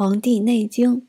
[0.00, 1.00] 黄帝内经》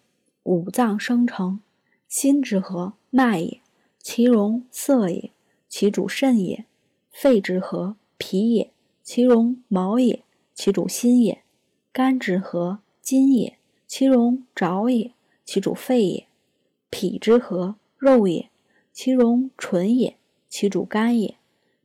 [0.41, 1.59] 五脏生成，
[2.07, 3.59] 心之和，脉也；
[4.01, 5.29] 其容，色也；
[5.67, 6.65] 其主肾也。
[7.11, 8.71] 肺之和，脾也；
[9.03, 10.23] 其容，毛也；
[10.55, 11.43] 其主心也。
[11.91, 15.11] 肝之和，筋也；其容，爪也；
[15.45, 16.25] 其主肺也。
[16.89, 18.47] 脾之和，肉也；
[18.91, 20.15] 其容，唇也；
[20.49, 21.35] 其主肝也。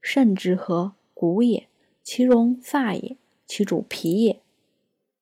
[0.00, 1.64] 肾之和，骨也；
[2.02, 4.40] 其容，发也；其主皮也。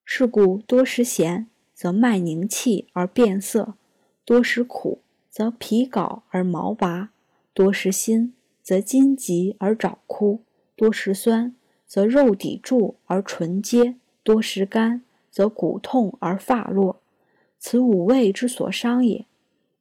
[0.05, 1.49] 是故多食咸，
[1.83, 3.75] 则脉凝气而变色；
[4.25, 7.08] 多食苦，则皮槁而毛拔；
[7.53, 10.43] 多食辛，则筋急而爪枯；
[10.77, 17.00] 多食酸，则肉底柱而唇结；多食甘，则骨痛而发落。
[17.58, 19.27] 此五味之所伤也。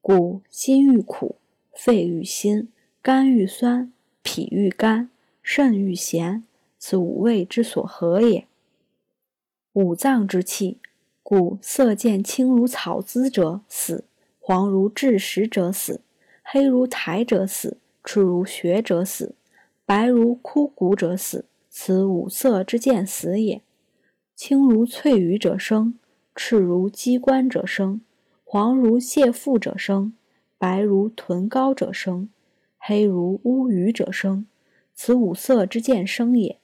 [0.02, 1.36] 故心欲苦，
[1.72, 2.70] 肺欲辛，
[3.04, 3.94] 肝欲酸，
[4.24, 5.12] 脾欲甘，
[5.44, 6.44] 肾欲咸，
[6.80, 8.48] 此五味之所合也。
[9.74, 10.80] 五脏之气，
[11.24, 14.04] 故色见青如草滋者死，
[14.40, 16.02] 黄如炙石者死，
[16.44, 19.36] 黑如苔者死，赤如血者死，
[19.86, 21.46] 白如枯骨者死。
[21.70, 23.62] 此五色之见死也。
[24.36, 25.98] 青如翠羽者生，
[26.36, 28.02] 赤如鸡冠者生，
[28.44, 30.14] 黄如蟹腹者生，
[30.58, 32.30] 白如豚膏者生，
[32.78, 34.46] 黑如乌鱼者生。
[34.94, 36.60] 此五色之见生也。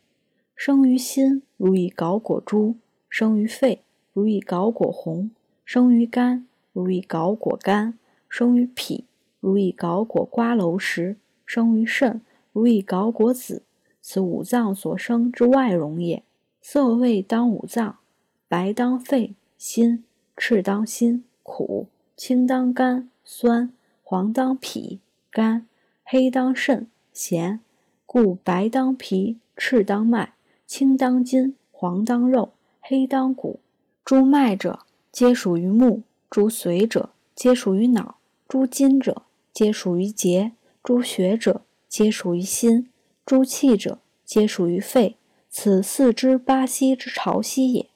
[0.56, 2.76] 生于心，如以槁裹珠。
[3.10, 3.84] 生于肺，
[4.18, 5.30] 如以槁果红；
[5.64, 7.94] 生于肝，如以槁果甘；
[8.28, 9.04] 生于脾，
[9.40, 12.20] 如以槁果瓜蒌实；生于肾，
[12.52, 13.62] 如以槁果子。
[14.02, 16.24] 此五脏所生之外容也。
[16.64, 18.00] 色味当五脏：
[18.48, 20.04] 白当肺、心；
[20.36, 23.70] 赤当心、苦；青当肝、酸；
[24.04, 25.68] 黄当脾、肝；
[26.04, 27.60] 黑当肾、咸。
[28.08, 30.34] 故白当脾，赤当脉，
[30.66, 32.54] 青当筋，黄当肉。
[32.82, 33.60] 黑当骨，
[34.08, 34.80] 诸脉者
[35.12, 38.16] 皆属于目；诸髓者皆属于脑；
[38.48, 42.86] 诸筋者皆属于节；诸血者皆属于心；
[43.26, 45.18] 诸气者皆属于肺。
[45.50, 47.90] 此四肢八息之潮汐也。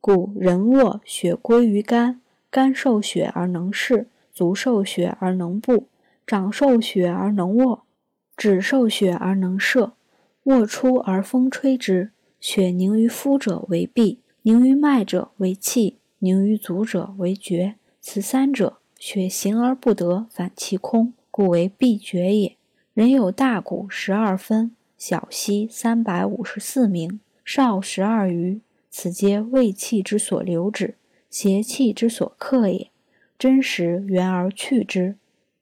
[0.00, 5.88] 故人卧血归于肝，肝受血而能视；足受血而能步；
[6.24, 7.80] 掌受血而能握；
[8.36, 9.94] 指受血而能摄。
[10.44, 14.18] 卧出而风吹之，血凝于肤者为痹。
[14.46, 17.74] 凝于脉者为气，凝于足者为厥。
[18.00, 22.54] 此三者，血行而不得，反气空，故为必厥也。
[22.94, 30.94] 人有大骨十二分，小溪三百五十四名，少十二余，此皆胃气之所留止，
[31.28, 32.92] 邪气之所克也。
[33.36, 35.16] 真实源而去之。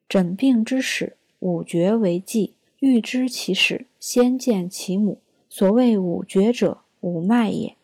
[0.07, 2.53] 诊病之始，五厥为纪。
[2.81, 5.21] 欲知其始，先见其母。
[5.49, 7.77] 所谓五厥者，五脉也。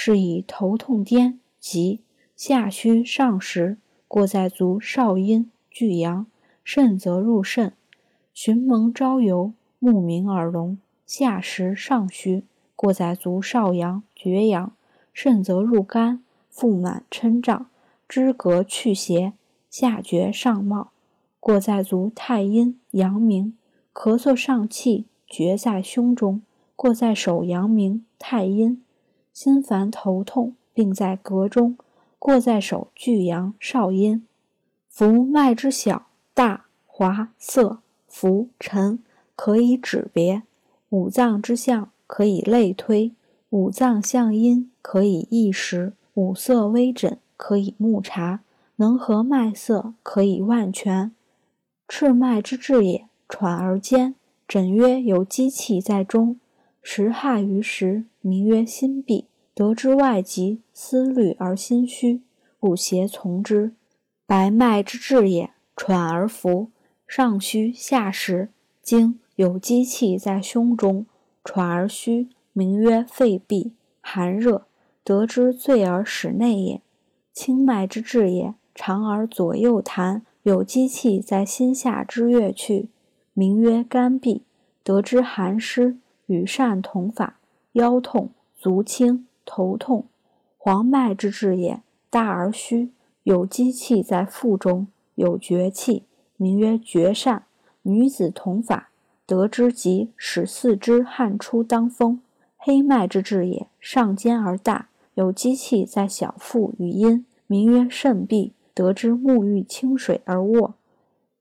[0.00, 1.98] 是以头痛颠急，
[2.36, 6.24] 下虚上实，过在足少阴巨阳，
[6.62, 7.72] 肾则入肾；
[8.32, 12.44] 寻蒙朝游，目明耳聋，下实上虚，
[12.76, 14.72] 过在足少阳厥阳，
[15.12, 17.66] 肾则入肝，腹满嗔胀，
[18.08, 19.32] 肢膈去邪，
[19.68, 20.92] 下厥上冒，
[21.40, 23.58] 过在足太阴阳明，
[23.92, 26.40] 咳嗽上气，厥在胸中，
[26.76, 28.80] 过在手阳明太阴。
[29.40, 31.78] 心烦头痛，病在膈中，
[32.18, 34.26] 过在手巨阳少阴。
[34.88, 37.78] 浮脉之小大滑涩
[38.08, 38.98] 浮沉，
[39.36, 40.42] 可以指别；
[40.88, 43.12] 五脏之象，可以类推；
[43.50, 48.40] 五脏相阴，可以异时；五色微诊，可以目察；
[48.74, 51.12] 能合脉色，可以万全。
[51.86, 54.16] 赤脉之治也，喘而坚，
[54.48, 56.40] 诊曰有积气在中。
[56.80, 59.26] 时害于时，名曰心痹。
[59.58, 62.22] 得之外疾，思虑而心虚，
[62.60, 63.72] 故邪从之。
[64.24, 66.68] 白脉之治也，喘而浮，
[67.08, 71.06] 上虚下实，经有积气在胸中，
[71.42, 74.66] 喘而虚，名曰肺痹，寒热，
[75.02, 76.80] 得之醉而使内也。
[77.32, 82.90] 清脉之治也，长而左右弹，有积气在心下之穴去，
[83.34, 84.42] 名曰肝痹，
[84.84, 85.96] 得之寒湿，
[86.26, 87.40] 与善同法，
[87.72, 90.04] 腰痛，足轻，头痛。
[90.58, 91.80] 黄脉之治也，
[92.10, 92.90] 大而虚，
[93.22, 96.04] 有积气在腹中，有绝气，
[96.36, 97.40] 名曰绝疝。
[97.82, 98.90] 女子同法，
[99.24, 102.20] 得之即，使四肢汗出当风。
[102.58, 110.74] 黑脉之治也，上尖而大，有积气在小腹与阴，名曰肾痹，得之沐浴清水而卧。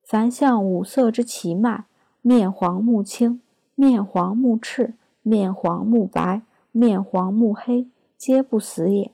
[0.04, 1.84] 凡向五色之奇脉，
[2.22, 3.42] 面黄目青，
[3.76, 7.88] 面黄目赤，面黄目白，面黄目黑，
[8.18, 9.12] 皆不死也。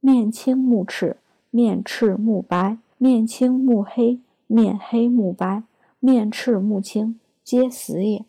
[0.00, 1.16] 面青目赤，
[1.50, 5.64] 面赤目白，面青目黑，面黑目白，
[5.98, 8.24] 面赤目青，皆死也。